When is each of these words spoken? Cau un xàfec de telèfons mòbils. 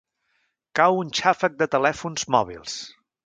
Cau 0.79 0.97
un 1.01 1.11
xàfec 1.19 1.59
de 1.61 1.69
telèfons 1.75 2.27
mòbils. 2.37 2.81